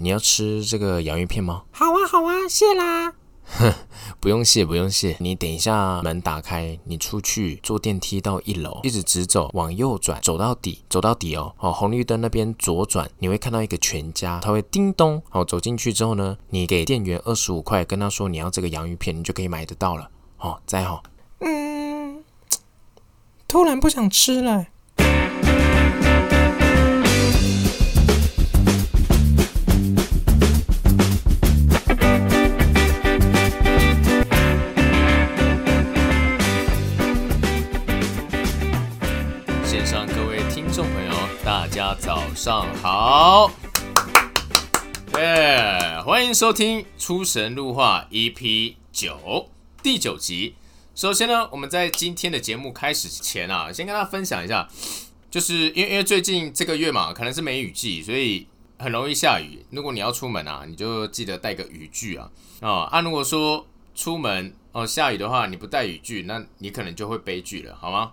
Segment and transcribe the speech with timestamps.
[0.00, 1.64] 你要吃这个洋芋片吗？
[1.70, 3.12] 好啊，好啊，谢啦。
[4.20, 5.16] 不用谢，不用谢。
[5.20, 11.52] 你等一下，门打开，你出去坐电梯到一楼，一直直走，往右转，走到底，走到底哦。
[11.58, 15.20] 哦，红绿灯那边左转，你会看到一个全家，它会叮咚。
[15.32, 20.08] 哦，走进去之后呢，你给店员二十五块，跟他说你要这个洋芋片，你就可以买得到了。
[20.38, 21.02] 哦，再好。
[21.40, 22.24] 嗯，
[23.48, 24.66] 突然不想吃了。
[41.80, 43.50] 大家早上好。
[45.16, 49.48] 耶，欢迎收听《出神入化》EP 九
[49.82, 50.56] 第九集。
[50.94, 54.68] 首先呢，我们在今天的节目开始前啊，先跟大家分享一下，
[55.30, 58.46] 就是因为因为最近这个月嘛，可能是梅雨季，所以
[58.78, 59.64] 很容易下雨。
[59.70, 62.30] 如果你要出门啊，你就记得带个雨具啊。
[62.60, 68.12] 哦啊，如果说出门哦下雨的话，你不带雨具，那你可能就会悲剧了，好吗？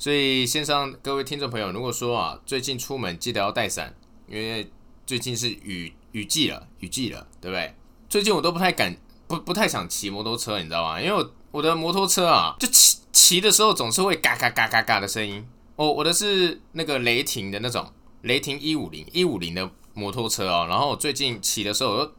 [0.00, 3.94] 所以线上各位听众朋友，如果说啊，最近出门记得要带伞，
[4.26, 4.72] 因为
[5.06, 7.74] 最近是雨雨季了，雨季了，对不对？
[8.08, 10.98] 最近我都不太敢，不不太想骑摩托车，你知道吗？
[10.98, 15.46] 因为我我的摩托车啊，就骑骑的时候总是会嘎嘎嘎嘎嘎的声音。
[15.76, 17.92] 哦我的是那个雷霆的那种
[18.22, 22.12] 雷霆一五零一五零的摩托车哦，然后我最近骑的时候，我都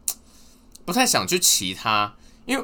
[0.86, 2.64] 不太想去骑它，因为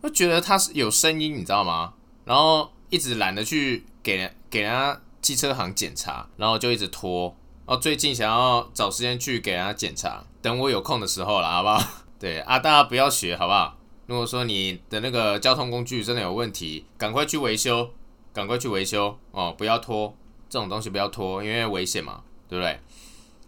[0.00, 1.92] 我觉得它是有声音，你知道吗？
[2.24, 7.34] 然后一直懒得去给人给人家机车行检查，然后就一直拖。
[7.66, 11.82] 哦，最近想要找时间去给人家检查，等我有空的时候了，好不好？
[12.18, 13.76] 对啊，大家不要学，好不好？
[14.06, 17.90] 如果说你的那个交通工具真的有问题，赶快去维修，
[18.32, 20.16] 赶快去维修哦，不要拖，
[20.48, 22.80] 这种东西不要拖，因为危险嘛，对不对？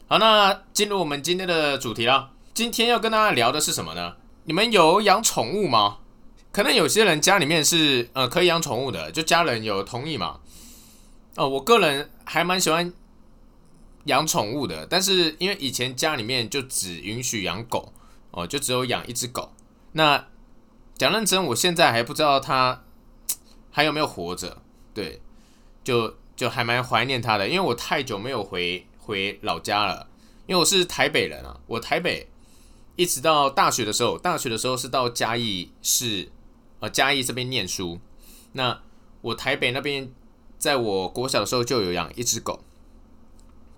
[0.07, 2.31] 好，那进入我们今天的主题啦。
[2.53, 4.17] 今天要跟大家聊的是什么呢？
[4.45, 5.99] 你们有养宠物吗？
[6.53, 10.41] 可能有些人家里面是呃可以养宠物的，就家人有同意嘛。
[11.37, 12.93] 哦，我个人还蛮喜欢
[14.05, 17.93] 养宠物的，但是因为以前家里面就只允许养狗
[18.31, 19.53] 哦，就只有养一只狗。
[19.93, 20.27] 那
[20.97, 22.85] 讲认真，我现在还不知道它
[23.71, 24.61] 还有没有活着。
[24.93, 25.21] 对，
[25.85, 30.09] 就就还蛮怀念它的，因为我太久没有回回老家了。
[30.47, 32.29] 因为我是台北人啊，我台北
[32.97, 36.29] 一直到大学的时候，大学的时候是到嘉义市，
[36.81, 38.01] 呃嘉义这边念书。
[38.53, 38.83] 那
[39.21, 40.13] 我台北那边，
[40.61, 42.63] 在我国小的时候就有养一只狗。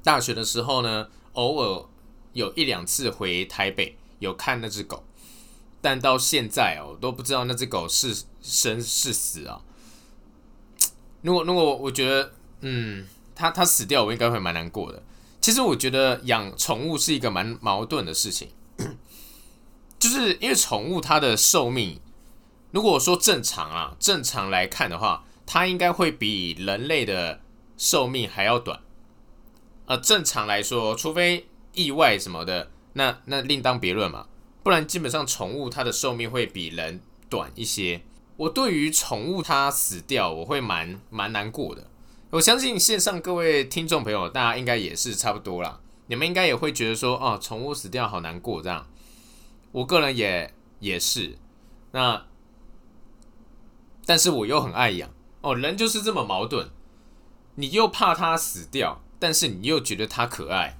[0.02, 1.86] 大学的时候呢，偶尔
[2.32, 5.04] 有一两次回台北有看那只狗，
[5.80, 9.62] 但到现在哦都不知道那只狗是生是死啊。
[11.20, 12.32] 如果如果我觉得，
[12.62, 13.06] 嗯，
[13.36, 15.00] 它它死掉，我应该会蛮难过的。
[15.40, 18.48] 其实我觉得养宠物是一个蛮矛盾的事情，
[20.00, 22.00] 就是因为宠物它的寿命，
[22.72, 27.42] 如果说正常啊，正常来看的话，它应该会比人类的
[27.76, 28.80] 寿命还要短。
[29.84, 34.28] 呃，正常来说，除非意外什么的，那那另当别论嘛。
[34.62, 38.00] 不然基本上宠物它的寿命会比人短一些。
[38.38, 41.86] 我对于宠物它死掉，我会蛮蛮难过的。
[42.30, 45.80] 我相信线上各位听众朋友，大家应该也是差不多啦。
[46.06, 48.86] 你们应该也会觉得说，哦，宠物死掉好难过这样。
[49.72, 51.36] 我个人也也是。
[51.90, 52.24] 那，
[54.06, 55.10] 但是我又很爱养
[55.42, 56.70] 哦，人就是这么矛盾。
[57.56, 60.78] 你又怕它死掉，但是你又觉得它可爱，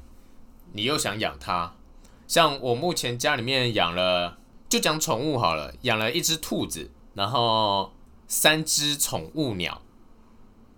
[0.72, 1.74] 你又想养它。
[2.26, 7.92] 像我目前家里面养了，就讲宠物好了，养了一只兔子，然后
[8.26, 9.82] 三只宠物鸟。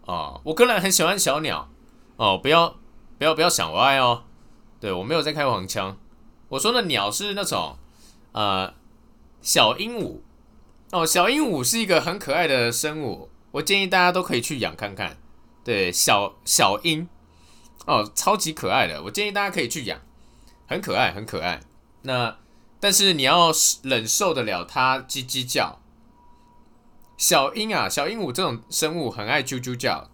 [0.06, 1.70] 哦，我个人很喜欢小鸟
[2.16, 2.76] 哦，不要
[3.18, 4.24] 不要不要想歪哦，
[4.80, 5.96] 对我没有在开黄腔，
[6.48, 7.78] 我说的鸟是那种
[8.32, 8.74] 呃
[9.40, 10.18] 小鹦鹉
[10.90, 15.16] 哦，小鹦鹉是一个很可爱的生物，我建议大家都可以去养看看，
[15.62, 17.08] 对小小鹰
[17.86, 20.00] 哦，超级可爱的，我建议大家可以去养，
[20.66, 21.60] 很可爱很可爱，
[22.02, 22.36] 那
[22.80, 23.52] 但是你要
[23.82, 25.80] 忍受得了它叽叽叫。
[27.16, 30.10] 小鹰啊，小鹦鹉这种生物很爱啾啾叫，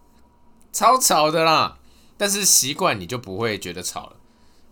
[0.70, 1.78] 超吵的啦。
[2.18, 4.16] 但是习惯你就不会觉得吵了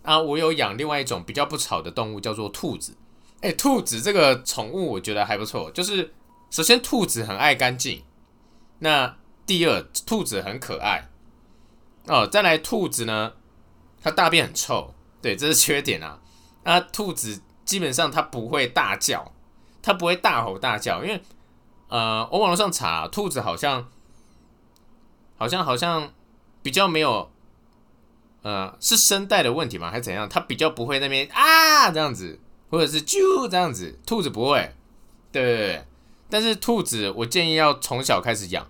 [0.03, 0.19] 啊。
[0.19, 2.95] 我有养另外一种比较不吵的动物，叫做兔子。
[3.41, 5.71] 哎，兔子这个宠物我觉得还不错。
[5.71, 6.13] 就是
[6.51, 8.03] 首先兔子很爱干净，
[8.79, 11.07] 那第二兔子很可爱
[12.07, 12.27] 哦。
[12.27, 13.33] 再来兔子呢，
[14.01, 16.19] 它大便很臭，对，这是缺点啊。
[16.63, 19.33] 啊兔子基本上它不会大叫，
[19.81, 21.21] 它不会大吼大叫，因为。
[21.91, 23.89] 呃，我网络上查，兔子好像，
[25.37, 26.13] 好像好像
[26.61, 27.31] 比较没有
[28.43, 29.89] 呃，是声带的问题吗？
[29.89, 30.29] 还是怎样？
[30.29, 32.39] 它比较不会那边啊这样子，
[32.69, 33.97] 或者是啾这样子。
[34.05, 34.75] 兔子不会，
[35.31, 35.85] 对对对。
[36.29, 38.67] 但是兔子，我建议要从小开始养。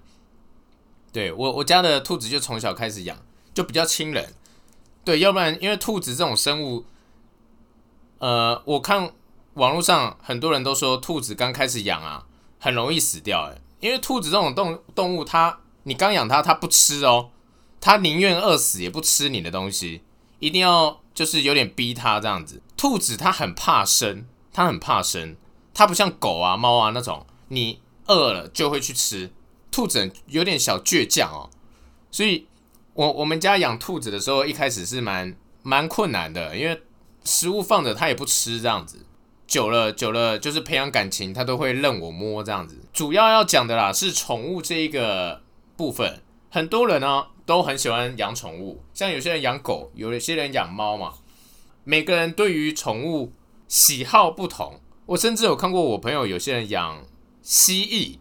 [1.11, 3.17] 对我我家的兔子就从小开始养，
[3.53, 4.33] 就比较亲人。
[5.03, 6.85] 对，要不然因为兔子这种生物，
[8.19, 9.11] 呃，我看
[9.55, 12.25] 网络上很多人都说兔子刚开始养啊，
[12.59, 13.49] 很容易死掉。
[13.51, 17.31] 哎，因为兔子这种动动物，它你刚养它，它不吃哦。
[17.81, 20.03] 它宁愿饿死也不吃你的东西，
[20.39, 22.61] 一定要就是有点逼它这样子。
[22.77, 25.35] 兔子它很怕生，它很怕生，
[25.73, 29.29] 它不像狗啊、猫啊那种，你饿了就会去吃。
[29.69, 31.49] 兔子有点小倔强哦，
[32.09, 32.47] 所以
[32.93, 36.81] 我我们家养兔子的时候，一开始是蛮蛮困难的，因为
[37.23, 39.05] 食物放着它也不吃这样子。
[39.45, 42.77] 久了久了，就是培养感情，它都会任我摸这样子。
[42.93, 45.41] 主要要讲的啦是宠物这一个
[45.75, 47.27] 部分，很多人呢。
[47.49, 51.13] 都很喜欢养宠物，像有些人养狗，有一些人养猫嘛。
[51.83, 53.33] 每个人对于宠物
[53.67, 54.79] 喜好不同。
[55.07, 57.03] 我甚至有看过我朋友有些人养
[57.41, 58.17] 蜥蜴，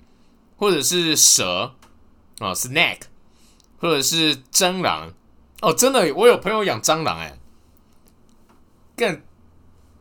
[0.56, 1.74] 或者是蛇
[2.38, 3.02] 啊，snake，
[3.78, 5.12] 或者是蟑螂。
[5.60, 7.38] 哦，真的，我有朋友养蟑螂，哎，
[8.96, 9.22] 更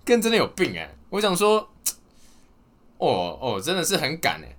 [0.05, 0.95] 更真的有病哎。
[1.09, 1.69] 我想说，
[2.97, 4.55] 哦哦，真的是很敢哎。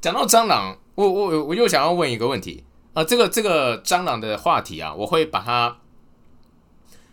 [0.00, 2.64] 讲到蟑螂，我我我又想要问一个问题。
[2.92, 5.78] 啊，这个这个蟑螂的话题啊，我会把它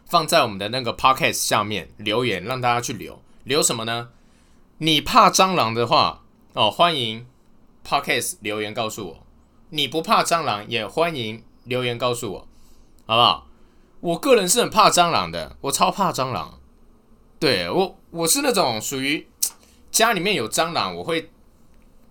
[0.06, 4.10] 放在我们的那个 podcast 下面留言，让大家去留留什么呢？
[4.78, 6.24] 你怕蟑螂的话，
[6.54, 7.26] 哦，欢迎
[7.82, 9.24] podcast 留言告诉我；
[9.70, 12.48] 你不怕蟑螂，也欢迎留言告诉我，
[13.06, 13.48] 好不好？
[14.02, 16.60] 我个人是很怕蟑螂的，我超怕蟑螂。
[17.40, 19.30] 对我，我是那种属于
[19.92, 21.32] 家里面有蟑螂，我会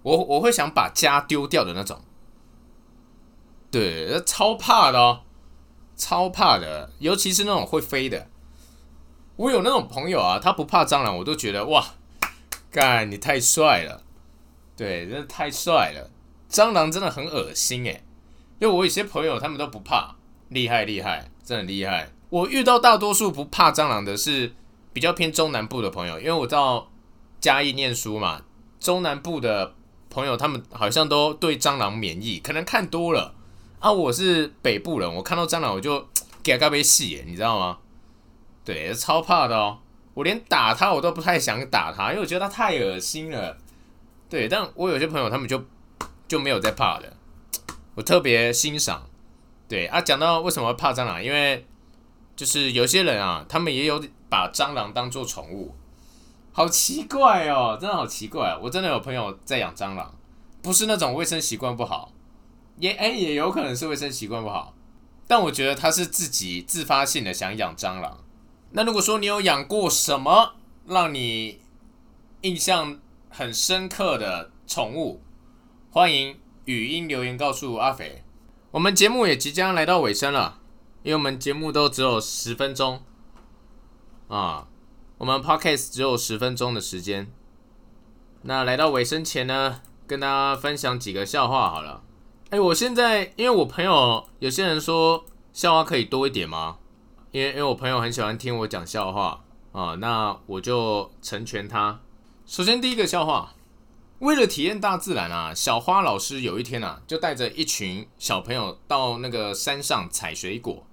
[0.03, 2.01] 我我会想把家丢掉的那种。
[3.71, 5.21] 对，超怕的哦，
[5.97, 8.29] 超怕的，尤其是那种会飞的。
[9.37, 11.85] 我有那种朋友啊，他不怕蟑螂，我都觉得哇，
[12.71, 14.05] 干你太帅了。
[14.81, 16.11] 对，真的太帅了。
[16.49, 18.03] 蟑螂真的很恶心诶，
[18.59, 20.17] 因为我有些朋友他们都不怕，
[20.49, 22.11] 厉害厉害，真的厉害。
[22.31, 24.55] 我遇到大多数不怕蟑螂的是
[24.94, 26.91] 比较偏中南部的朋友，因为我到
[27.43, 28.41] 嘉义念书嘛，
[28.81, 29.75] 中南部的
[30.09, 33.35] 朋友他们好像都对蟑螂免疫，可能看多了。
[33.81, 36.09] 啊，我是北部人，我看到蟑螂我就
[36.43, 37.77] 给它杯戏，你知道吗？
[38.65, 39.81] 对，超怕的哦，
[40.15, 43.59] 我连打它我都不太想打它，因为我觉得它太恶心了。
[44.31, 45.62] 对，但我有些朋友他们就
[46.27, 47.12] 就没有在怕的，
[47.97, 49.03] 我特别欣赏。
[49.69, 51.67] 对啊，讲到为什么怕蟑螂，因为
[52.35, 55.75] 就是有些人啊，他们也有把蟑螂当做宠物，
[56.53, 58.56] 好奇怪哦，真的好奇怪。
[58.62, 60.15] 我真的有朋友在养蟑螂，
[60.62, 62.12] 不是那种卫生习惯不好。
[62.79, 64.75] 也哎，也有可能是卫生习惯不好，
[65.27, 68.25] 但我觉得他是自己自发性的想养蟑螂。
[68.73, 70.55] 那如果说你有养过什么
[70.87, 71.61] 让你
[72.41, 72.99] 印象
[73.32, 75.23] 很深刻的宠物，
[75.93, 78.25] 欢迎语音留言告诉阿肥。
[78.73, 80.59] 我们节目也即将来到尾声了，
[81.05, 83.00] 因为我们节目都只有十分钟
[84.27, 84.67] 啊，
[85.19, 87.31] 我们 podcast 只有十分钟的时间。
[88.43, 92.03] 那来到尾声前呢，跟大家分享几个笑话好了。
[92.50, 96.79] 哎，我现在因为我朋友有些人说笑话可以多一点吗？
[97.31, 102.00] 因为因为我朋友很喜欢听我讲笑话啊，那我就成全他。
[102.51, 103.55] 首先第一个笑话，
[104.19, 110.85] 为了体验大自然啊，小花老师有一天啊，就带着一群小朋友到那个山上采水果。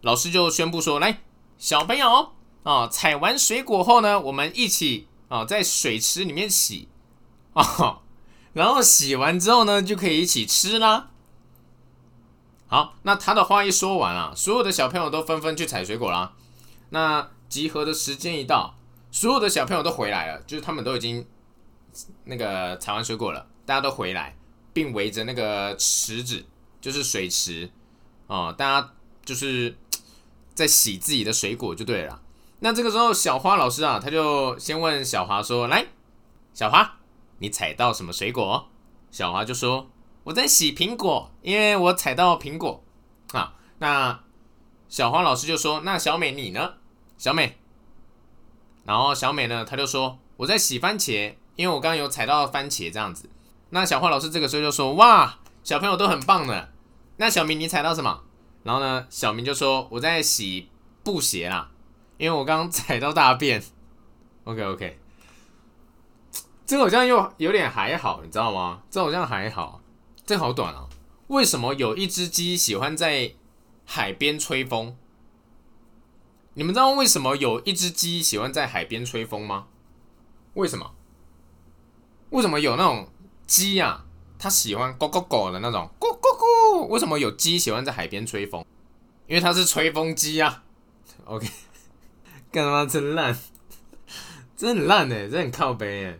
[0.00, 1.22] 老师就宣布说：“来，
[1.58, 2.32] 小朋友
[2.64, 6.88] 啊，采完水果后呢，我们一起啊在水池里面洗
[7.52, 8.00] 啊。
[8.52, 11.10] ”然后洗完之后呢，就可以一起吃啦。
[12.66, 16.32] 好，那他的话一说完啊，所有的小朋友都纷纷去采水果啦。
[16.90, 18.75] 那集合的时间一到，
[19.16, 21.26] 所有的小朋友都回来了，就是他们都已经
[22.24, 24.36] 那个采完水果了，大家都回来，
[24.74, 26.44] 并围着那个池子，
[26.82, 27.70] 就是水池
[28.26, 28.92] 啊，大家
[29.24, 29.74] 就是
[30.54, 32.20] 在洗自己的水果就对了。
[32.60, 35.86] 那这个时候，小花老师啊，他就先问小华说：“来，
[36.52, 36.98] 小华。”
[37.40, 38.68] 你采到什么水果？
[39.10, 39.88] 小华就说
[40.24, 42.84] ：“我在洗苹果，因为我采到苹果。”
[43.32, 44.20] 啊，那
[44.90, 46.74] 小花老师就说：“那小美你呢？
[47.16, 47.56] 小美。”
[48.86, 53.28] 然后小美呢，她就说：“我在洗番茄，因为我刚刚有踩到番茄这样子。”
[53.70, 56.68] 那小花老师这个时候就说：“哇，小朋友都很棒呢。”
[57.18, 58.22] 那小明你踩到什么？
[58.62, 60.68] 然后呢，小明就说：“我在洗
[61.02, 61.70] 布鞋啦，
[62.18, 63.62] 因为我刚刚踩到大便。
[64.44, 64.98] ”OK OK。
[66.64, 68.82] 这个好像又有点还好，你知道吗？
[68.90, 69.80] 这好像还好，
[70.24, 70.86] 这好短啊！
[71.28, 73.32] 为什么有一只鸡喜欢在
[73.84, 74.96] 海边吹风？
[76.58, 79.66] 你们知道为什么有一只鸡喜欢在海边吹风吗？
[80.54, 80.94] 为什么？
[82.30, 83.10] 为什么有那种
[83.46, 84.06] 鸡啊？
[84.38, 86.86] 它喜欢咕咕咕的那种咕咕咕？
[86.86, 88.64] 为什么有鸡喜欢在海边吹风？
[89.26, 90.62] 因为它是吹风机啊。
[91.26, 91.46] OK，
[92.50, 93.38] 干他妈真烂，
[94.56, 96.18] 真很烂哎，真很靠背哎。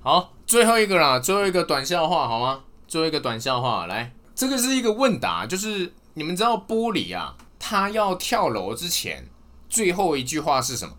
[0.00, 2.62] 好，最后一个啦，最后一个短笑话好吗？
[2.86, 9.28] 最后一个短笑话来，这个是一个问答，就是你们知道玻璃啊，它要跳楼之前
[9.70, 10.94] 最后一句话是什么？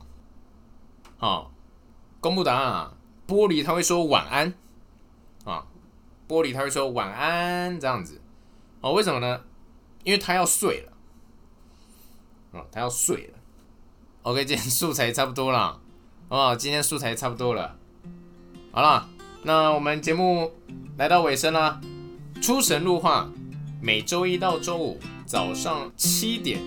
[1.17, 1.51] 好，
[2.19, 2.93] 公布答案啊，
[3.27, 4.51] 玻璃他会说晚安
[5.43, 5.67] 啊，
[6.27, 8.19] 玻璃他会说晚安这样子
[8.79, 9.41] 哦，为什么呢？
[10.03, 10.93] 因为他要睡了，
[12.53, 13.37] 哦，他要睡了。
[14.23, 15.79] OK，今天素材差不多了，
[16.29, 17.75] 哦，今天素材差不多了。
[18.71, 19.07] 好了，
[19.43, 20.51] 那我们节目
[20.97, 21.79] 来到尾声啦。
[22.41, 23.29] 出神入化，
[23.79, 26.59] 每周一到周五早上七点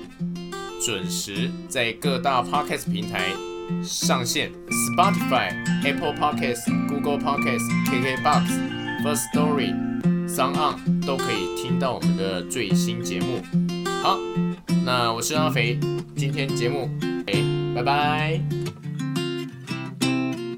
[0.84, 3.30] 准时在各大 podcast 平台
[3.82, 5.50] 上线，Spotify、
[5.82, 9.72] Apple Podcasts、Google Podcasts、KKBox、First Story、
[10.28, 13.42] Sound On 都可以听到我们的最新节目。
[14.02, 14.18] 好，
[14.84, 15.78] 那我是阿肥，
[16.14, 16.90] 今天节目，
[17.28, 17.42] 哎，
[17.74, 18.40] 拜拜。